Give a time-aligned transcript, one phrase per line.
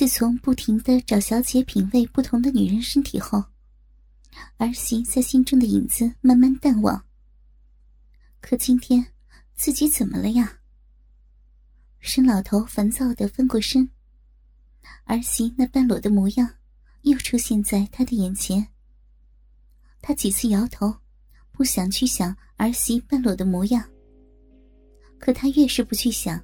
[0.00, 3.44] 自从不停的找小姐品味不同的女人身体后，
[4.56, 7.04] 儿媳在心中的影子慢慢淡忘。
[8.40, 9.08] 可今天，
[9.52, 10.60] 自己怎么了呀？
[11.98, 13.90] 沈老头烦躁的翻过身，
[15.04, 16.50] 儿媳那半裸的模样
[17.02, 18.66] 又出现在他的眼前。
[20.00, 20.96] 他几次摇头，
[21.52, 23.86] 不想去想儿媳半裸的模样。
[25.18, 26.42] 可他越是不去想，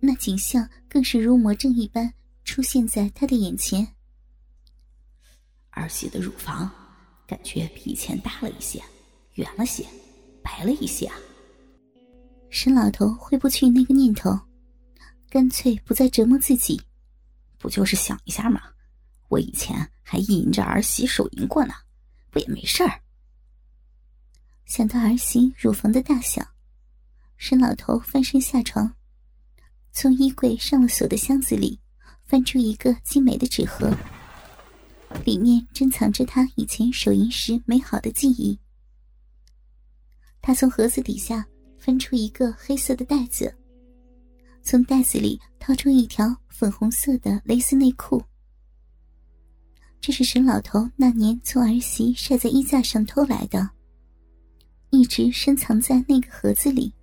[0.00, 2.12] 那景象更是如魔怔一般
[2.50, 3.86] 出现在他的眼前。
[5.70, 6.68] 儿媳的乳房
[7.24, 8.82] 感觉比以前大了一些，
[9.34, 9.86] 圆了些，
[10.42, 11.14] 白了一些啊！
[12.50, 14.36] 沈老头挥不去那个念头。
[15.28, 16.82] 干脆不再折磨自己，
[17.56, 18.60] 不就是想一下吗？
[19.28, 21.74] 我以前还意淫着儿媳手淫过呢，
[22.30, 23.00] 不也没事儿？
[24.64, 26.44] 想到儿媳乳房的大小，
[27.36, 28.92] 沈老头翻身下床，
[29.92, 31.78] 从衣柜上了锁的箱子里
[32.30, 33.92] 翻出一个精美的纸盒，
[35.24, 38.56] 里面珍藏着他以前手淫时美好的记忆。
[40.40, 41.44] 他从盒子底下
[41.76, 43.52] 翻出一个黑色的袋子。
[44.62, 48.22] 从袋子里掏出一条粉红色的蕾丝内裤，
[50.00, 53.68] 这是沈老头那年从儿媳晒在衣架上偷来的，
[54.90, 56.94] 一直深藏在那个盒子里。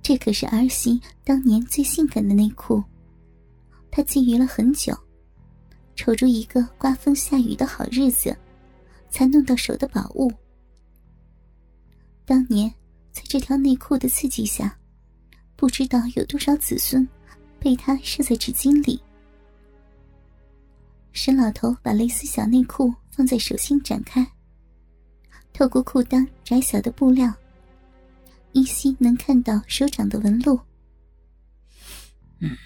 [0.00, 2.80] 这可是儿媳当年最性感的内裤，
[3.90, 4.96] 他觊觎了很久，
[5.94, 8.36] 瞅着一个刮风下雨的好日子，
[9.10, 10.32] 才弄到手的宝物。
[12.24, 12.72] 当年
[13.10, 14.74] 在这条内裤的刺激下。
[15.58, 17.06] 不知道有多少子孙
[17.58, 19.02] 被他射在纸巾里。
[21.10, 24.24] 沈老头把蕾丝小内裤放在手心展开，
[25.52, 27.34] 透过裤裆窄小的布料，
[28.52, 30.60] 依稀能看到手掌的纹路。
[32.38, 32.56] 嗯，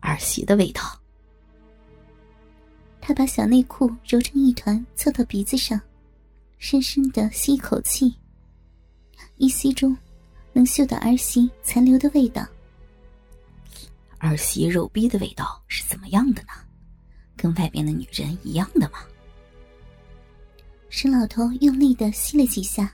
[0.00, 0.82] 儿媳的味道。
[3.00, 5.80] 他把小内裤揉成一团，凑到鼻子上，
[6.58, 8.14] 深深的吸一口气，
[9.36, 9.96] 一吸中。
[10.52, 12.42] 能嗅到儿媳残留的味道。
[14.16, 16.48] 儿媳肉逼的味道是怎么样的呢？
[17.36, 19.00] 跟外边的女人一样的吗？
[20.88, 22.90] 沈老头用力的吸了几下，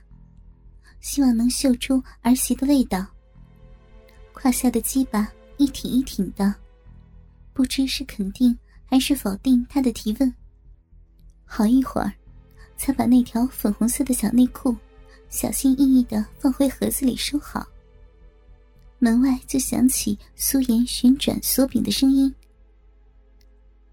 [0.99, 3.07] 希望能嗅出儿媳的味道。
[4.33, 6.53] 胯下的鸡巴一挺一挺的，
[7.53, 10.35] 不知是肯定还是否定他的提问。
[11.45, 12.13] 好一会儿，
[12.77, 14.77] 才把那条粉红色的小内裤。
[15.29, 17.67] 小心翼翼的放回盒子里收好。
[18.99, 22.33] 门外就响起苏颜旋转锁柄的声音：“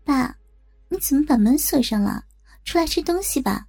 [0.04, 0.36] 爸，
[0.90, 2.26] 你怎么把门锁上了？
[2.66, 3.68] 出来吃东西吧。”“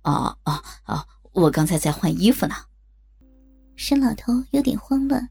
[0.00, 1.06] 啊啊啊！
[1.32, 2.54] 我刚才在换衣服呢。”
[3.76, 5.28] 沈老头有点慌乱，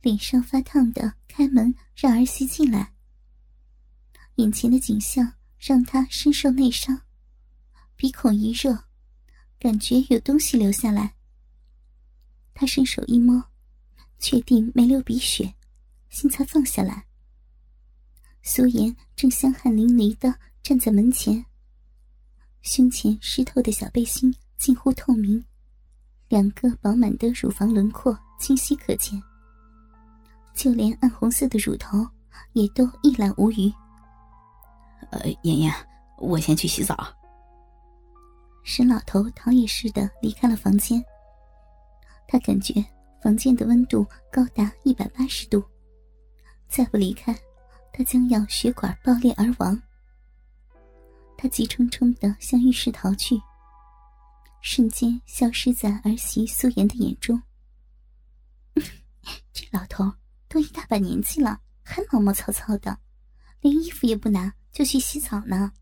[0.00, 2.94] 脸上发烫的开门让儿媳进来。
[4.36, 7.02] 眼前的景象让他深受内伤，
[7.96, 8.84] 鼻孔一热。
[9.60, 11.16] 感觉有东西流下来，
[12.54, 13.42] 他伸手一摸，
[14.20, 15.52] 确定没流鼻血，
[16.08, 17.06] 心才放下来。
[18.40, 21.44] 苏颜正香汗淋漓的站在门前，
[22.62, 25.44] 胸前湿透的小背心近乎透明，
[26.28, 29.20] 两个饱满的乳房轮廓清晰可见，
[30.58, 32.04] 就连暗红色的乳头
[32.52, 33.72] 也都一览无余。
[35.10, 35.72] 呃，妍妍，
[36.18, 36.96] 我先去洗澡。
[38.64, 41.00] 沈老头逃也似的离开了房间。
[42.26, 42.84] 他感觉
[43.22, 45.62] 房间的温度高达一百八十度，
[46.66, 47.32] 再不离开，
[47.92, 49.80] 他将要血管爆裂而亡。
[51.36, 53.40] 他急冲冲的向浴室逃去，
[54.60, 57.40] 瞬间消失在儿媳苏颜的眼中。
[59.54, 60.12] 这老头
[60.48, 62.98] 都一大把年纪了，还毛毛糙糙的，
[63.60, 65.72] 连衣服也不拿就去洗澡呢。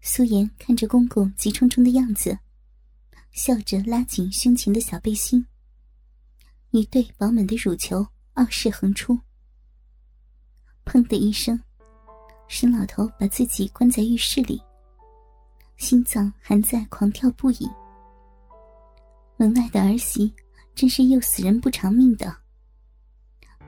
[0.00, 2.38] 苏颜看着公公急冲冲的样子，
[3.30, 5.46] 笑着拉紧胸前的小背心，
[6.70, 9.18] 一对饱满的乳球傲视横出。
[10.84, 11.58] 砰的一声，
[12.48, 14.60] 沈老头把自己关在浴室里，
[15.76, 17.70] 心脏还在狂跳不已。
[19.36, 20.34] 门外的儿媳
[20.74, 22.41] 真是又死人不偿命的，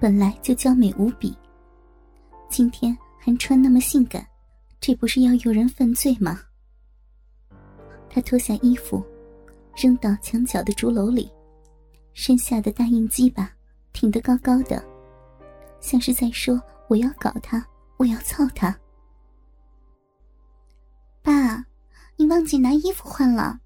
[0.00, 1.36] 本来就娇美无比，
[2.48, 4.26] 今天还穿那么性感。
[4.80, 6.38] 这不是要诱人犯罪吗？
[8.10, 9.02] 他脱下衣服，
[9.74, 11.32] 扔到墙角的竹篓里，
[12.12, 13.50] 身下的大硬鸡巴
[13.94, 14.84] 挺得高高的，
[15.80, 18.78] 像是在说：“我要搞他，我要操他。”
[21.22, 21.64] 爸，
[22.16, 23.58] 你忘记拿衣服换了。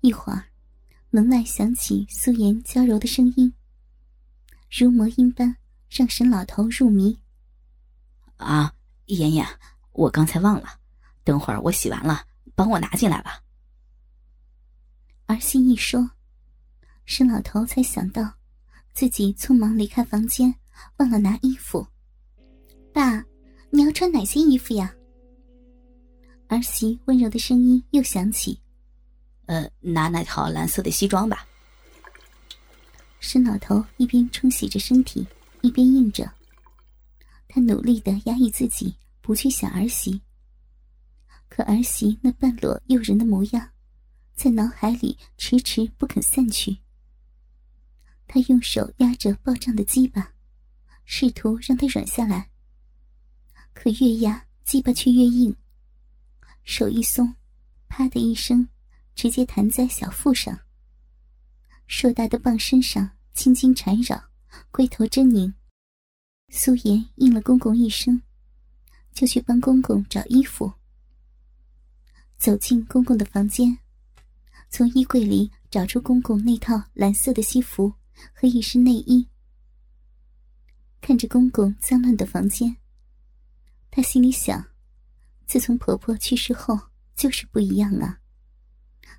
[0.00, 0.42] 一会儿，
[1.10, 3.52] 门外响起素颜娇柔的声音，
[4.70, 5.56] 如魔音般
[5.88, 7.18] 让沈老头入迷。
[8.36, 8.74] 啊，
[9.06, 9.46] 妍妍，
[9.92, 10.68] 我刚才忘了，
[11.24, 12.24] 等会儿我洗完了，
[12.54, 13.42] 帮我拿进来吧。
[15.26, 16.10] 儿媳一说，
[17.04, 18.34] 沈老头才想到，
[18.92, 20.54] 自己匆忙离开房间，
[20.98, 21.86] 忘了拿衣服。
[22.92, 23.24] 爸，
[23.70, 24.94] 你要穿哪些衣服呀？
[26.48, 28.60] 儿媳温柔的声音又响起
[29.46, 31.46] ：“呃，拿那套蓝色的西装吧。”
[33.20, 35.26] 沈老头一边冲洗着身体，
[35.62, 36.32] 一边应着。
[37.48, 40.20] 他努力的压抑自己，不去想儿媳。
[41.48, 43.70] 可儿媳那半裸诱人的模样，
[44.34, 46.78] 在脑海里迟迟不肯散去。
[48.28, 50.32] 他用手压着暴胀的鸡巴，
[51.04, 52.50] 试图让它软下来。
[53.72, 55.54] 可越压，鸡巴却越硬。
[56.64, 57.34] 手一松，
[57.88, 58.68] 啪的一声，
[59.14, 60.58] 直接弹在小腹上。
[61.86, 64.30] 硕大的棒身上青筋缠绕，
[64.70, 65.52] 龟头狰狞。
[66.48, 68.22] 苏颜应了公公一声，
[69.12, 70.72] 就去帮公公找衣服。
[72.38, 73.78] 走进公公的房间，
[74.68, 77.94] 从衣柜里找出公公那套蓝色的西服
[78.32, 79.28] 和一身内衣。
[81.00, 82.76] 看着公公脏乱的房间，
[83.90, 84.66] 她心里想。
[85.46, 86.78] 自从婆婆去世后，
[87.14, 88.18] 就是不一样啊。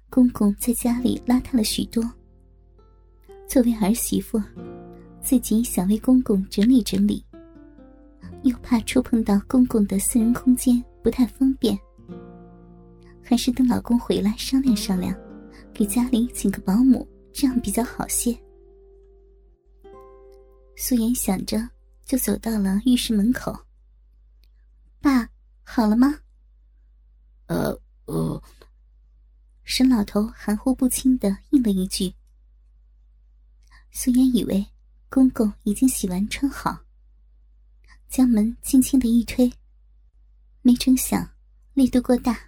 [0.09, 2.16] 公公在家里邋遢了许多。
[3.47, 4.41] 作为儿媳妇，
[5.21, 7.25] 自己想为公公整理整理，
[8.44, 11.77] 又怕触碰到公公的私人空间不太方便，
[13.23, 15.15] 还是等老公回来商量商量，
[15.73, 18.38] 给家里请个保姆，这样比较好些。
[20.75, 21.69] 素颜想着，
[22.05, 23.57] 就走到了浴室门口。
[25.01, 25.29] 爸。
[25.69, 26.15] 好了吗？
[27.47, 28.41] 呃呃，
[29.65, 32.13] 沈老头含糊不清的应了一句。
[33.99, 34.63] 苏颜以为
[35.09, 36.79] 公公已经洗完穿好，
[38.07, 39.51] 将门轻轻的一推，
[40.61, 41.27] 没成想
[41.73, 42.39] 力度过大，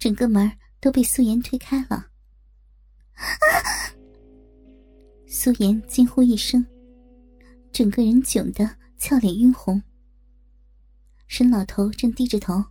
[0.00, 0.50] 整个门
[0.80, 2.10] 都被素颜推开了。
[5.28, 6.66] 素颜惊呼一声，
[7.70, 8.68] 整个人窘得
[8.98, 9.80] 俏脸晕红。
[11.28, 12.64] 沈老头正低着头，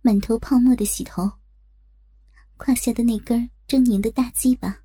[0.00, 1.30] 满头泡沫的洗头。
[2.56, 4.81] 胯下的那根狰狞的大鸡巴，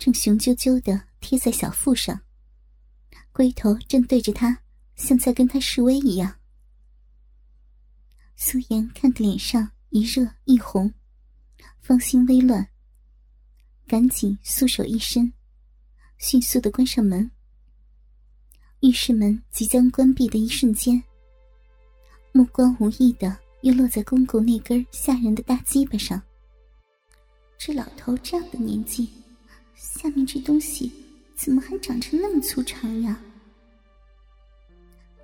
[0.00, 2.18] 正雄赳赳的贴在小腹上，
[3.32, 4.62] 龟头正对着他，
[4.96, 6.38] 像在跟他示威一样。
[8.34, 10.90] 苏颜看得脸上一热一红，
[11.82, 12.66] 芳心微乱，
[13.86, 15.30] 赶紧素手一伸，
[16.16, 17.30] 迅速的关上门。
[18.80, 21.02] 浴室门即将关闭的一瞬间。
[22.32, 26.22] 目光无意的又落在公公那根吓人的大鸡巴上。
[27.58, 29.19] 这老头这样的年纪，
[29.80, 30.92] 下面这东西
[31.34, 33.18] 怎么还长成那么粗长呀？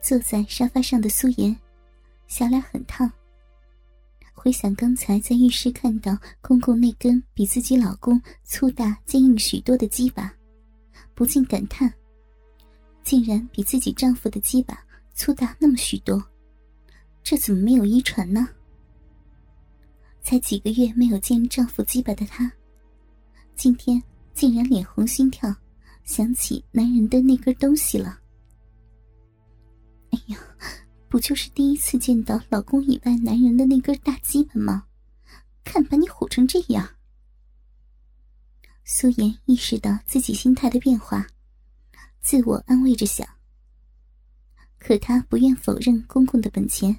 [0.00, 1.55] 坐在沙发上的苏颜，
[2.26, 3.11] 小脸很烫。
[4.32, 10.35] 回想刚才在浴室看到公公那根比自己老公粗大坚硬许多的鸡巴，
[11.14, 11.93] 不禁感叹：
[13.05, 14.82] 竟然比自己丈夫的鸡巴
[15.12, 16.25] 粗大那么许多。
[17.23, 18.49] 这怎么没有遗传呢？
[20.23, 22.50] 才几个月没有见丈夫鸡巴的她，
[23.55, 24.02] 今天
[24.37, 25.56] 竟然脸红心跳，
[26.05, 28.21] 想起男人的那根东西了。
[30.11, 30.38] 哎呀，
[31.09, 34.87] 不就是第一次见到老公以外男人的那根大鸡巴吗？
[35.64, 36.87] 看把你唬成这样！
[38.85, 41.26] 苏颜意识到自己心态的变化，
[42.21, 43.26] 自我安慰着想。
[44.78, 46.95] 可她不愿否认公公的本钱。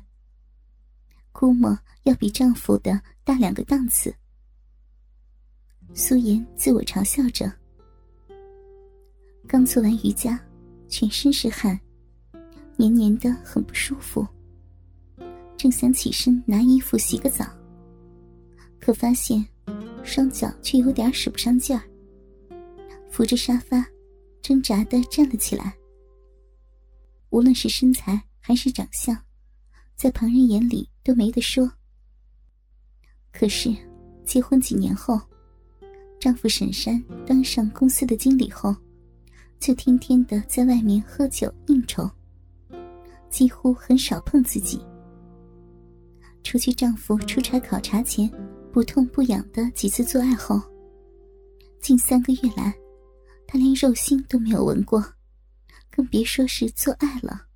[1.32, 4.15] 估摸要比丈夫的大两个档次。
[5.94, 7.51] 苏颜自我嘲笑着。
[9.48, 10.39] 刚做完瑜伽，
[10.88, 11.79] 全身是汗，
[12.75, 14.27] 黏黏的很不舒服。
[15.58, 17.46] 正想起身拿衣服洗个澡，
[18.79, 19.44] 可发现
[20.03, 21.84] 双脚却有点使不上劲儿，
[23.10, 23.86] 扶着沙发，
[24.41, 25.75] 挣扎的站了起来。
[27.29, 29.17] 无论是身材还是长相。
[29.96, 31.67] 在旁人眼里都没得说。
[33.32, 33.75] 可是，
[34.24, 35.20] 结婚几年后，
[36.19, 38.75] 丈夫沈山当上公司的经理后，
[39.59, 42.09] 就天天的在外面喝酒应酬，
[43.29, 44.81] 几乎很少碰自己。
[46.43, 48.29] 除去丈夫出差考察前
[48.71, 50.62] 不痛不痒的几次做爱后，
[51.79, 52.74] 近三个月来，
[53.45, 55.03] 她连肉腥都没有闻过，
[55.91, 57.47] 更别说是做爱了。